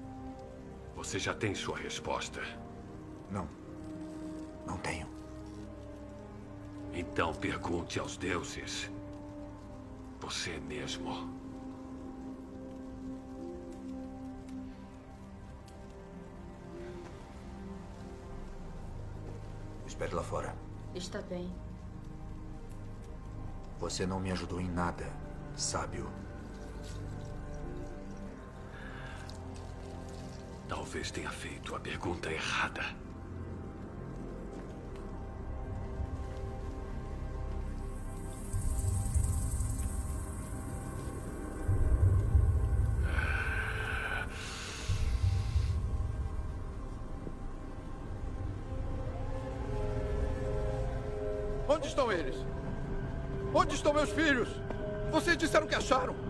Você 0.97 1.19
já 1.19 1.31
tem 1.31 1.53
sua 1.53 1.77
resposta? 1.77 2.41
Não. 3.29 3.47
Não 4.65 4.77
tenho. 4.79 5.07
Então 6.91 7.35
pergunte 7.35 7.99
aos 7.99 8.17
deuses. 8.17 8.89
Você 10.19 10.59
mesmo. 10.59 11.31
Espere 19.85 20.15
lá 20.15 20.23
fora. 20.23 20.55
Está 20.95 21.21
bem. 21.21 21.55
Você 23.79 24.07
não 24.07 24.19
me 24.19 24.31
ajudou 24.31 24.59
em 24.59 24.67
nada, 24.67 25.05
sábio. 25.55 26.09
Talvez 30.67 31.11
tenha 31.11 31.29
feito 31.29 31.75
a 31.75 31.79
pergunta 31.79 32.29
errada. 32.29 32.83
Onde 51.69 51.87
estão 51.87 52.11
eles? 52.11 52.35
Onde 53.53 53.75
estão 53.75 53.93
meus 53.93 54.09
filhos? 54.09 54.49
Vocês 55.11 55.37
disseram 55.37 55.67
que 55.67 55.75
acharam. 55.75 56.26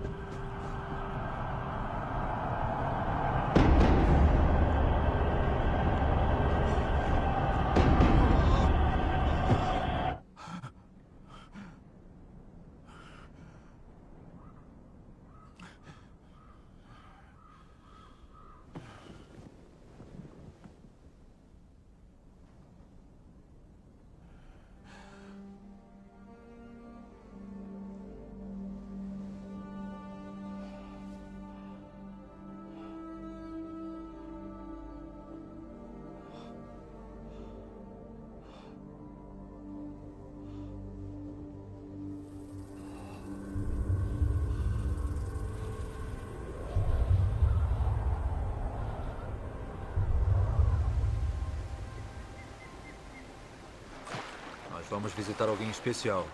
Vamos 54.90 55.14
visitar 55.14 55.48
alguém 55.50 55.70
especial. 55.70 56.28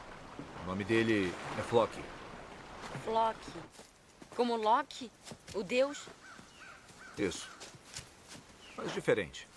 O 0.63 0.67
nome 0.67 0.83
dele 0.83 1.33
é 1.57 1.61
Flock. 1.61 1.91
Flock. 3.03 3.37
Como 4.35 4.55
Loki? 4.55 5.11
O 5.53 5.63
deus? 5.63 6.07
Isso. 7.17 7.49
Mas 8.75 8.91
diferente. 8.93 9.47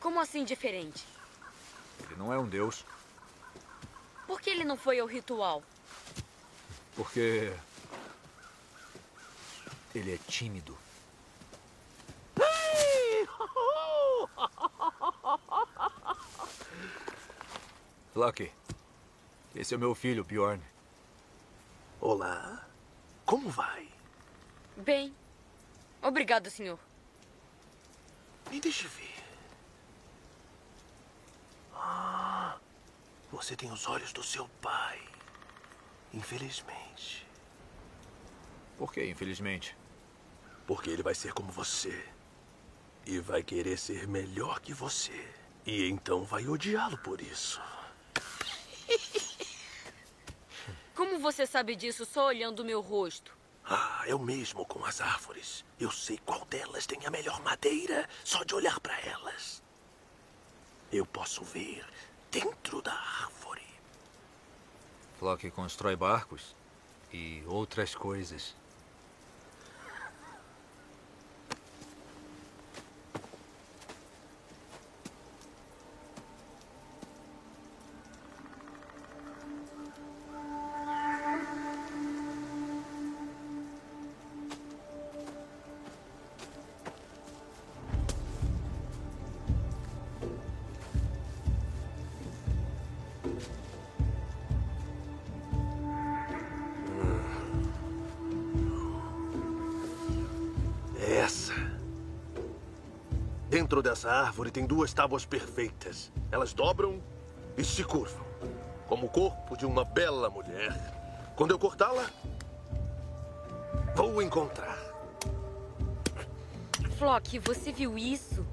Como 0.00 0.20
assim 0.20 0.44
diferente? 0.44 1.04
Ele 2.04 2.16
não 2.16 2.32
é 2.32 2.38
um 2.38 2.48
deus, 2.48 2.84
Por 4.26 4.40
que 4.40 4.50
ele 4.50 4.64
não 4.64 4.76
foi 4.76 4.98
ao 5.00 5.06
ritual? 5.06 5.62
porque. 6.96 7.52
Ele 9.94 10.14
é 10.14 10.18
tímido. 10.26 10.76
Flock, 18.22 18.52
esse 19.52 19.74
é 19.74 19.76
o 19.76 19.80
meu 19.80 19.96
filho, 19.96 20.22
Bjorn. 20.22 20.62
Olá. 22.00 22.64
Como 23.26 23.50
vai? 23.50 23.88
Bem. 24.76 25.12
Obrigado, 26.00 26.48
senhor. 26.48 26.78
Me 28.48 28.60
deixe 28.60 28.86
ver. 28.86 29.16
Ah, 31.74 32.56
você 33.32 33.56
tem 33.56 33.72
os 33.72 33.88
olhos 33.88 34.12
do 34.12 34.22
seu 34.22 34.48
pai. 34.60 35.02
Infelizmente. 36.14 37.26
Por 38.78 38.92
que, 38.92 39.04
infelizmente? 39.04 39.76
Porque 40.64 40.90
ele 40.90 41.02
vai 41.02 41.16
ser 41.16 41.32
como 41.32 41.50
você. 41.50 42.08
E 43.04 43.18
vai 43.18 43.42
querer 43.42 43.76
ser 43.76 44.06
melhor 44.06 44.60
que 44.60 44.72
você. 44.72 45.28
E 45.66 45.88
então 45.88 46.22
vai 46.22 46.46
odiá-lo 46.46 46.96
por 46.98 47.20
isso. 47.20 47.60
Como 51.02 51.18
você 51.18 51.44
sabe 51.48 51.74
disso 51.74 52.06
só 52.06 52.26
olhando 52.26 52.60
o 52.60 52.64
meu 52.64 52.80
rosto? 52.80 53.36
Ah, 53.64 54.04
é 54.06 54.14
o 54.14 54.20
mesmo 54.20 54.64
com 54.64 54.84
as 54.84 55.00
árvores. 55.00 55.64
Eu 55.80 55.90
sei 55.90 56.16
qual 56.24 56.44
delas 56.44 56.86
tem 56.86 57.04
a 57.04 57.10
melhor 57.10 57.42
madeira 57.42 58.08
só 58.22 58.44
de 58.44 58.54
olhar 58.54 58.78
para 58.78 58.96
elas. 59.00 59.60
Eu 60.92 61.04
posso 61.04 61.42
ver 61.42 61.84
dentro 62.30 62.80
da 62.80 62.92
árvore. 62.92 63.66
Flock 65.18 65.50
constrói 65.50 65.96
barcos 65.96 66.54
e 67.12 67.42
outras 67.48 67.96
coisas. 67.96 68.54
Dessa 104.02 104.16
árvore 104.16 104.50
tem 104.50 104.66
duas 104.66 104.92
tábuas 104.92 105.24
perfeitas. 105.24 106.10
Elas 106.32 106.52
dobram 106.52 107.00
e 107.56 107.62
se 107.62 107.84
curvam, 107.84 108.26
como 108.88 109.06
o 109.06 109.08
corpo 109.08 109.56
de 109.56 109.64
uma 109.64 109.84
bela 109.84 110.28
mulher. 110.28 110.74
Quando 111.36 111.52
eu 111.52 111.58
cortá-la, 111.58 112.10
vou 113.94 114.20
encontrar. 114.20 114.76
Flock, 116.98 117.38
você 117.38 117.70
viu 117.70 117.96
isso? 117.96 118.44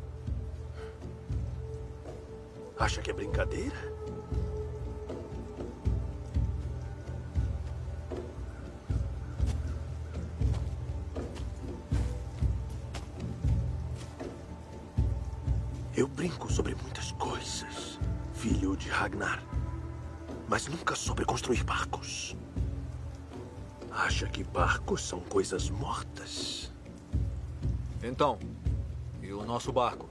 Acha 2.78 3.02
que 3.02 3.10
é 3.10 3.14
brincadeira? 3.14 3.76
Eu 16.00 16.08
brinco 16.08 16.50
sobre 16.50 16.74
muitas 16.76 17.12
coisas, 17.12 18.00
filho 18.32 18.74
de 18.78 18.88
Ragnar. 18.88 19.44
Mas 20.48 20.66
nunca 20.66 20.96
sobre 20.96 21.26
construir 21.26 21.62
barcos. 21.66 22.38
Acha 23.92 24.26
que 24.26 24.42
barcos 24.42 25.04
são 25.04 25.20
coisas 25.20 25.70
mortas? 25.70 26.72
Então, 28.02 28.40
e 29.22 29.34
o 29.34 29.44
nosso 29.44 29.74
barco? 29.74 30.10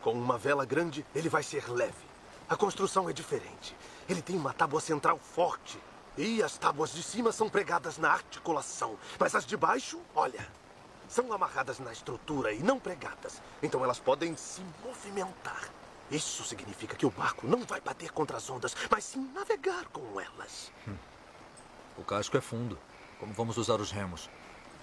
Com 0.00 0.12
uma 0.12 0.38
vela 0.38 0.64
grande, 0.64 1.04
ele 1.14 1.28
vai 1.28 1.42
ser 1.42 1.70
leve. 1.70 1.92
A 2.48 2.56
construção 2.56 3.10
é 3.10 3.12
diferente. 3.12 3.76
Ele 4.08 4.22
tem 4.22 4.36
uma 4.36 4.54
tábua 4.54 4.80
central 4.80 5.18
forte. 5.18 5.78
E 6.16 6.42
as 6.42 6.56
tábuas 6.56 6.94
de 6.94 7.02
cima 7.02 7.30
são 7.30 7.46
pregadas 7.46 7.98
na 7.98 8.10
articulação. 8.10 8.96
Mas 9.20 9.34
as 9.34 9.44
de 9.44 9.54
baixo, 9.54 10.00
olha, 10.14 10.48
são 11.08 11.32
amarradas 11.32 11.78
na 11.78 11.92
estrutura 11.92 12.52
e 12.52 12.62
não 12.62 12.78
pregadas. 12.78 13.40
Então 13.62 13.82
elas 13.82 13.98
podem 13.98 14.36
se 14.36 14.60
movimentar. 14.84 15.70
Isso 16.10 16.42
significa 16.44 16.96
que 16.96 17.04
o 17.04 17.10
barco 17.10 17.46
não 17.46 17.64
vai 17.64 17.80
bater 17.80 18.10
contra 18.10 18.36
as 18.36 18.48
ondas, 18.48 18.74
mas 18.90 19.04
sim 19.04 19.30
navegar 19.34 19.86
com 19.88 20.20
elas. 20.20 20.72
Hum. 20.86 20.96
O 21.98 22.04
casco 22.04 22.36
é 22.36 22.40
fundo. 22.40 22.78
Como 23.18 23.32
vamos 23.32 23.56
usar 23.56 23.80
os 23.80 23.90
remos? 23.90 24.30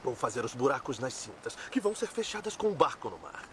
Vou 0.04 0.16
fazer 0.16 0.46
os 0.46 0.54
buracos 0.54 1.00
nas 1.00 1.14
cintas, 1.14 1.56
que 1.72 1.80
vão 1.80 1.96
ser 1.96 2.08
fechadas 2.08 2.56
com 2.56 2.68
o 2.68 2.76
barco 2.76 3.10
no 3.10 3.18
mar. 3.18 3.48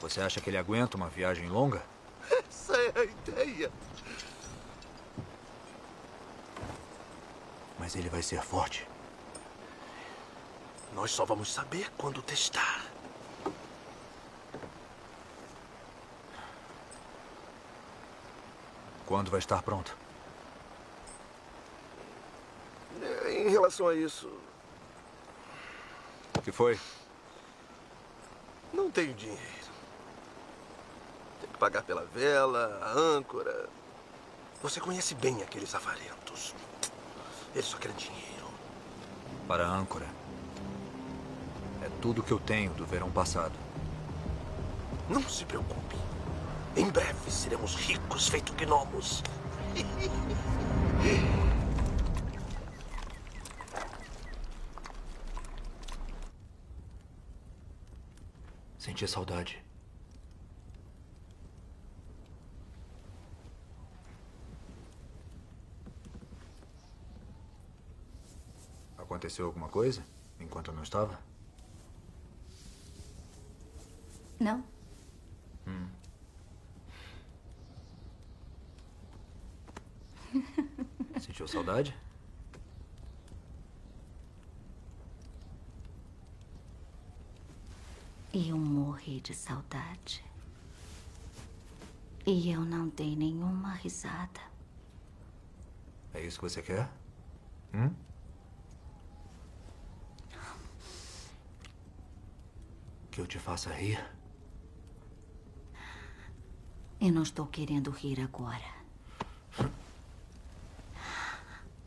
Você 0.00 0.20
acha 0.20 0.40
que 0.40 0.50
ele 0.50 0.58
aguenta 0.58 0.96
uma 0.96 1.08
viagem 1.08 1.48
longa? 1.48 1.82
Essa 2.48 2.76
é 2.76 3.00
a 3.00 3.04
ideia. 3.04 3.72
Mas 7.78 7.96
ele 7.96 8.08
vai 8.08 8.22
ser 8.22 8.42
forte. 8.42 8.86
Nós 10.94 11.10
só 11.10 11.24
vamos 11.24 11.52
saber 11.52 11.90
quando 11.96 12.22
testar. 12.22 12.84
Quando 19.06 19.30
vai 19.30 19.40
estar 19.40 19.62
pronto? 19.62 19.96
Em 23.26 23.48
relação 23.48 23.88
a 23.88 23.94
isso. 23.94 24.30
O 26.38 26.42
que 26.42 26.52
foi? 26.52 26.78
Não 28.72 28.90
tenho 28.90 29.14
dinheiro. 29.14 29.42
Tenho 31.40 31.52
que 31.52 31.58
pagar 31.58 31.82
pela 31.82 32.04
vela, 32.04 32.80
a 32.82 32.92
âncora. 32.92 33.68
Você 34.62 34.80
conhece 34.80 35.14
bem 35.14 35.42
aqueles 35.42 35.74
avarentos. 35.74 36.54
Eles 37.54 37.66
só 37.66 37.76
querem 37.78 37.96
dinheiro. 37.96 38.46
Para 39.46 39.66
a 39.66 39.70
âncora. 39.70 40.21
É 41.82 41.90
tudo 42.00 42.22
que 42.22 42.30
eu 42.32 42.38
tenho 42.38 42.72
do 42.74 42.86
verão 42.86 43.10
passado. 43.10 43.58
Não 45.08 45.22
se 45.28 45.44
preocupe. 45.44 45.96
Em 46.76 46.88
breve 46.88 47.28
seremos 47.30 47.74
ricos, 47.74 48.28
feito 48.28 48.52
gnomos. 48.54 49.22
Senti 58.78 59.06
saudade. 59.08 59.62
Aconteceu 68.96 69.46
alguma 69.46 69.68
coisa 69.68 70.02
enquanto 70.40 70.68
eu 70.68 70.74
não 70.74 70.82
estava? 70.82 71.31
Não. 74.42 74.64
Hum. 75.68 75.88
Sentiu 81.20 81.46
saudade? 81.46 81.96
Eu 88.34 88.58
morri 88.58 89.20
de 89.20 89.32
saudade. 89.32 90.24
E 92.26 92.50
eu 92.50 92.62
não 92.62 92.88
dei 92.88 93.14
nenhuma 93.14 93.74
risada. 93.74 94.40
É 96.12 96.20
isso 96.20 96.40
que 96.40 96.50
você 96.50 96.62
quer? 96.62 96.90
Hum? 97.72 97.94
Que 103.12 103.20
eu 103.20 103.26
te 103.26 103.38
faça 103.38 103.72
rir? 103.72 104.04
Eu 107.04 107.10
não 107.10 107.24
estou 107.24 107.48
querendo 107.48 107.90
rir 107.90 108.20
agora. 108.20 108.62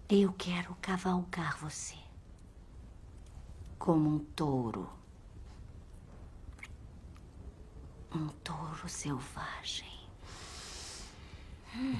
Eu 0.09 0.33
quero 0.33 0.75
cavalgar 0.81 1.57
você. 1.57 1.95
Como 3.79 4.09
um 4.09 4.19
touro. 4.19 4.89
Um 8.13 8.27
touro 8.43 8.89
selvagem. 8.89 9.87
Hum. 11.73 11.95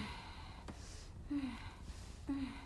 Hum. 1.32 1.56
Hum. 2.28 2.66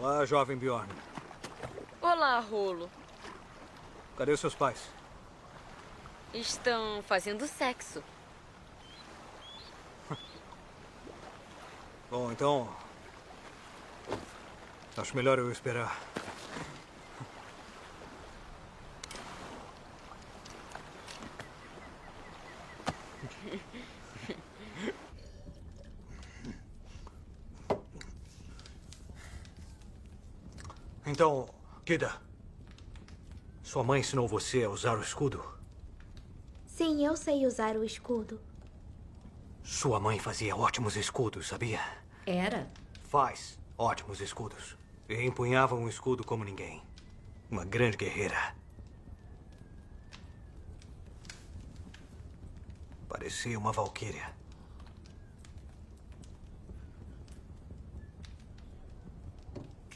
Olá, 0.00 0.17
jovem 0.28 0.58
Bjorn. 0.58 0.86
Olá, 2.02 2.38
Rolo. 2.40 2.90
Cadê 4.14 4.32
os 4.32 4.40
seus 4.40 4.54
pais? 4.54 4.90
Estão 6.34 7.02
fazendo 7.02 7.46
sexo. 7.46 8.04
Bom, 12.10 12.30
então. 12.30 12.68
Acho 14.98 15.16
melhor 15.16 15.38
eu 15.38 15.50
esperar. 15.50 15.98
Então, 31.18 31.48
Kida. 31.88 32.20
Sua 33.62 33.82
mãe 33.82 34.00
ensinou 34.00 34.28
você 34.28 34.62
a 34.62 34.68
usar 34.68 34.98
o 34.98 35.00
escudo? 35.00 35.42
Sim, 36.66 37.06
eu 37.06 37.16
sei 37.16 37.46
usar 37.46 37.78
o 37.78 37.82
escudo. 37.82 38.38
Sua 39.62 39.98
mãe 39.98 40.18
fazia 40.18 40.54
ótimos 40.54 40.96
escudos, 40.96 41.48
sabia? 41.48 41.80
Era? 42.26 42.70
Faz 43.04 43.58
ótimos 43.78 44.20
escudos. 44.20 44.76
E 45.08 45.14
empunhava 45.22 45.76
um 45.76 45.88
escudo 45.88 46.22
como 46.22 46.44
ninguém. 46.44 46.82
Uma 47.50 47.64
grande 47.64 47.96
guerreira. 47.96 48.54
Parecia 53.08 53.58
uma 53.58 53.72
valquíria. 53.72 54.30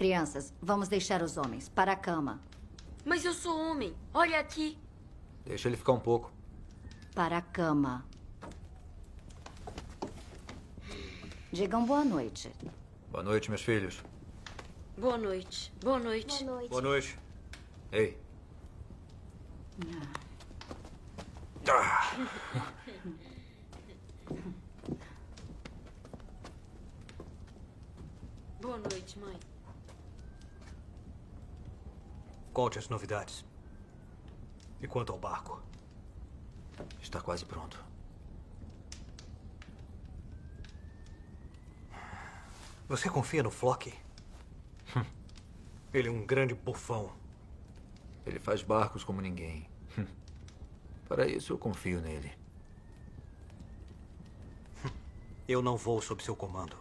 Crianças, 0.02 0.52
vamos 0.60 0.88
deixar 0.88 1.22
os 1.22 1.36
homens 1.36 1.68
para 1.68 1.92
a 1.92 1.96
cama. 1.96 2.42
Mas 3.04 3.24
eu 3.24 3.32
sou 3.32 3.56
homem. 3.56 3.94
Olha 4.12 4.40
aqui. 4.40 4.76
Deixa 5.44 5.68
ele 5.68 5.76
ficar 5.76 5.92
um 5.92 6.00
pouco. 6.00 6.32
Para 7.14 7.38
a 7.38 7.40
cama. 7.40 8.04
Digam 11.52 11.86
boa 11.86 12.04
noite. 12.04 12.50
Boa 13.12 13.22
noite, 13.22 13.48
meus 13.48 13.62
filhos. 13.62 14.02
Boa 14.98 15.16
noite. 15.16 15.72
Boa 15.80 16.00
noite. 16.00 16.42
Boa 16.42 16.56
noite. 16.56 16.70
Boa 16.70 16.82
noite. 16.82 17.18
Ei. 17.92 18.18
Ah. 21.68 22.16
Boa 28.60 28.78
noite, 28.78 29.16
mãe. 29.20 29.51
Conte 32.52 32.78
as 32.78 32.88
novidades. 32.88 33.44
E 34.80 34.86
quanto 34.86 35.12
ao 35.12 35.18
barco? 35.18 35.62
Está 37.00 37.20
quase 37.20 37.44
pronto. 37.44 37.82
Você 42.88 43.08
confia 43.08 43.42
no 43.42 43.50
Flock? 43.50 43.94
Hum. 44.94 45.04
Ele 45.94 46.08
é 46.08 46.10
um 46.10 46.26
grande 46.26 46.54
bufão. 46.54 47.10
Ele 48.26 48.38
faz 48.38 48.62
barcos 48.62 49.02
como 49.02 49.22
ninguém. 49.22 49.66
Hum. 49.96 50.06
Para 51.08 51.26
isso 51.26 51.54
eu 51.54 51.58
confio 51.58 52.02
nele. 52.02 52.36
Hum. 54.84 54.90
Eu 55.48 55.62
não 55.62 55.76
vou 55.76 56.02
sob 56.02 56.22
seu 56.22 56.36
comando. 56.36 56.76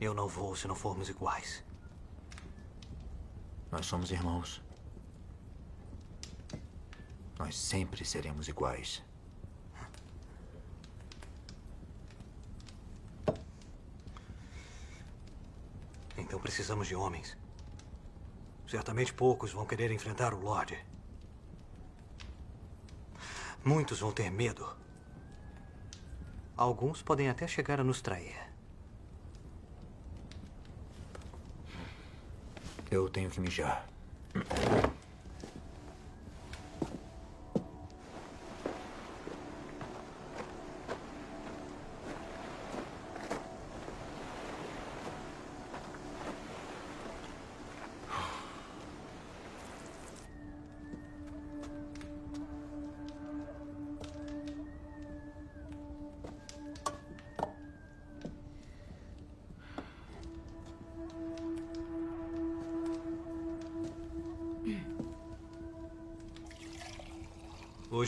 Eu 0.00 0.12
não 0.12 0.26
vou 0.26 0.56
se 0.56 0.66
não 0.66 0.74
formos 0.74 1.08
iguais. 1.08 1.62
Nós 3.74 3.86
somos 3.86 4.12
irmãos. 4.12 4.62
Nós 7.36 7.58
sempre 7.58 8.04
seremos 8.04 8.46
iguais. 8.46 9.02
Então 16.16 16.38
precisamos 16.38 16.86
de 16.86 16.94
homens. 16.94 17.36
Certamente 18.68 19.12
poucos 19.12 19.52
vão 19.52 19.66
querer 19.66 19.90
enfrentar 19.90 20.32
o 20.32 20.38
Lorde. 20.38 20.78
Muitos 23.64 23.98
vão 23.98 24.12
ter 24.12 24.30
medo. 24.30 24.72
Alguns 26.56 27.02
podem 27.02 27.28
até 27.28 27.48
chegar 27.48 27.80
a 27.80 27.84
nos 27.84 28.00
trair. 28.00 28.53
Eu 32.94 33.08
tenho 33.08 33.28
que 33.28 33.40
mijar. 33.40 33.88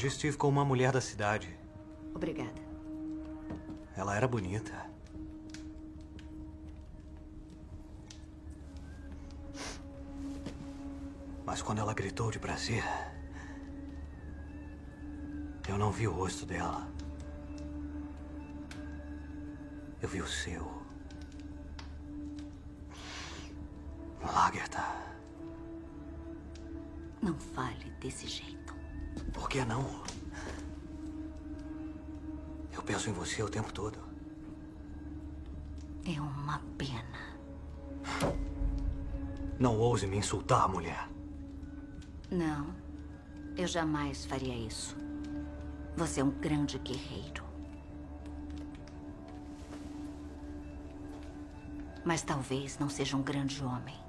Estive 0.07 0.37
com 0.37 0.49
uma 0.49 0.65
mulher 0.65 0.93
da 0.93 1.01
cidade. 1.01 1.59
Obrigada. 2.15 2.63
Ela 3.97 4.15
era 4.17 4.29
bonita. 4.29 4.89
Mas 11.45 11.61
quando 11.61 11.81
ela 11.81 11.93
gritou 11.93 12.31
de 12.31 12.39
prazer, 12.39 12.85
eu 15.69 15.77
não 15.77 15.91
vi 15.91 16.07
o 16.07 16.13
rosto 16.13 16.47
dela. 16.47 16.89
Eu 20.01 20.09
vi 20.09 20.23
o 20.23 20.29
seu. 20.29 20.71
Lagertha. 24.23 24.85
Não 27.21 27.35
fale 27.35 27.91
desse 28.01 28.29
jeito. 28.29 28.76
Que 29.57 29.65
não? 29.65 29.87
Eu 32.75 32.83
penso 32.83 33.09
em 33.09 33.13
você 33.15 33.43
o 33.43 33.49
tempo 33.49 33.73
todo. 33.73 33.99
É 36.05 36.21
uma 36.21 36.61
pena. 36.77 37.19
Não 39.59 39.79
ouse 39.79 40.07
me 40.07 40.19
insultar, 40.19 40.69
mulher. 40.69 41.09
Não. 42.31 42.67
Eu 43.57 43.67
jamais 43.67 44.27
faria 44.27 44.55
isso. 44.55 44.95
Você 45.97 46.21
é 46.21 46.25
um 46.25 46.33
grande 46.33 46.79
guerreiro. 46.79 47.43
Mas 52.05 52.21
talvez 52.21 52.79
não 52.79 52.91
seja 52.91 53.17
um 53.17 53.23
grande 53.23 53.65
homem. 53.65 54.06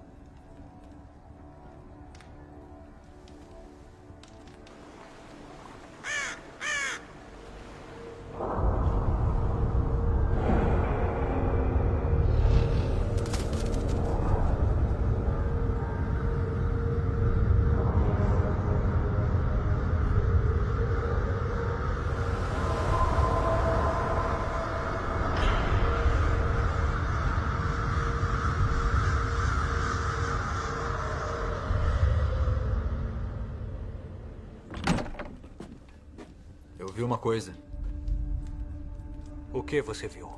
Coisa. 37.28 37.54
O 39.52 39.62
que 39.62 39.82
você 39.82 40.08
viu? 40.08 40.30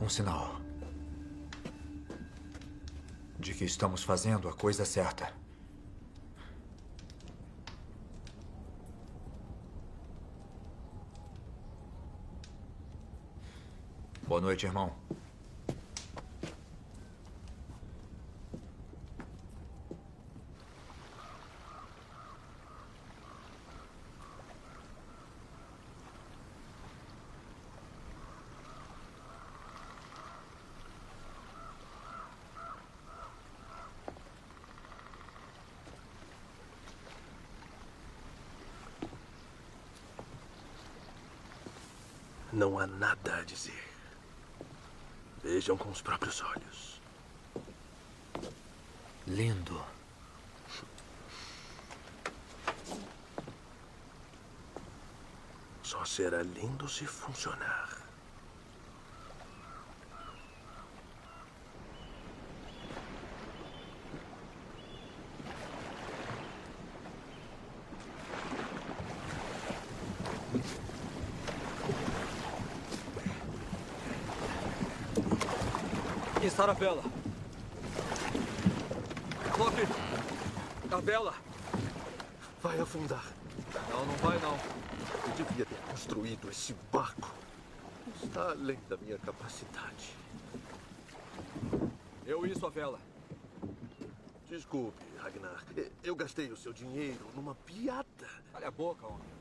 Um 0.00 0.08
sinal. 0.08 0.60
De 3.36 3.52
que 3.52 3.64
estamos 3.64 4.04
fazendo 4.04 4.48
a 4.48 4.52
coisa 4.54 4.84
certa. 4.84 5.32
Boa 14.28 14.40
noite, 14.40 14.66
irmão. 14.66 14.97
Não 42.58 42.76
há 42.76 42.88
nada 42.88 43.36
a 43.36 43.44
dizer. 43.44 43.84
Vejam 45.44 45.76
com 45.76 45.90
os 45.90 46.02
próprios 46.02 46.42
olhos. 46.42 47.00
Lindo. 49.28 49.80
Só 55.84 56.04
será 56.04 56.42
lindo 56.42 56.88
se 56.88 57.06
funcionar. 57.06 57.97
A 76.68 76.72
vela. 76.74 77.02
Loki! 79.58 79.82
A 80.92 81.00
vela! 81.00 81.34
Vai 82.62 82.78
afundar. 82.78 83.24
Não, 83.88 84.04
não 84.04 84.14
vai 84.16 84.38
não. 84.40 84.52
Eu 84.52 85.46
devia 85.46 85.64
ter 85.64 85.78
construído 85.90 86.50
esse 86.50 86.74
barco. 86.92 87.32
Está 88.22 88.50
além 88.50 88.78
da 88.86 88.98
minha 88.98 89.18
capacidade. 89.18 90.14
Eu 92.26 92.44
isso 92.44 92.66
a 92.66 92.68
vela. 92.68 92.98
Desculpe, 94.46 95.02
Ragnar. 95.22 95.64
Eu 96.04 96.14
gastei 96.14 96.52
o 96.52 96.56
seu 96.56 96.74
dinheiro 96.74 97.24
numa 97.34 97.54
piada. 97.54 98.28
Calha 98.52 98.68
a 98.68 98.70
boca, 98.70 99.06
homem. 99.06 99.37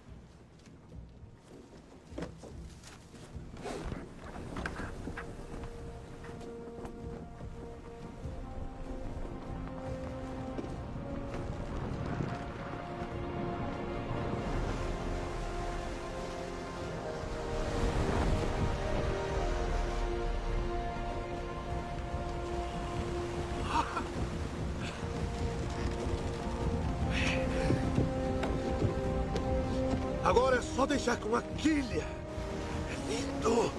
Só 30.78 30.86
deixar 30.86 31.17
com 31.17 31.36
a 31.36 31.41
quilha. 31.41 32.05
É 32.05 33.09
lindo. 33.09 33.71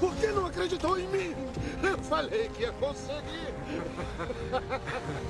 Por 0.00 0.14
que 0.16 0.28
não 0.28 0.46
acreditou 0.46 0.98
em 0.98 1.06
mim? 1.08 1.36
Eu 1.82 1.98
falei 1.98 2.48
que 2.48 2.62
ia 2.62 2.72
conseguir. 2.72 3.52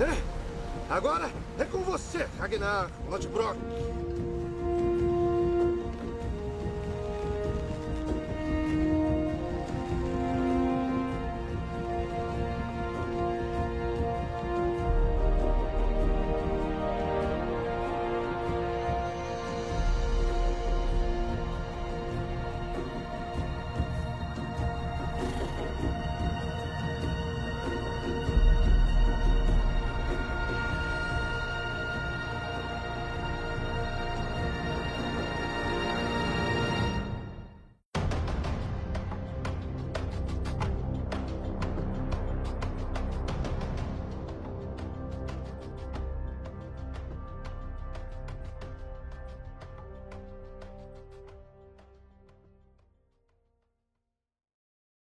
É. 0.00 0.92
Agora 0.92 1.30
é 1.56 1.64
com 1.64 1.78
você, 1.78 2.26
Ragnar 2.36 2.90
Lodbrok. 3.08 3.56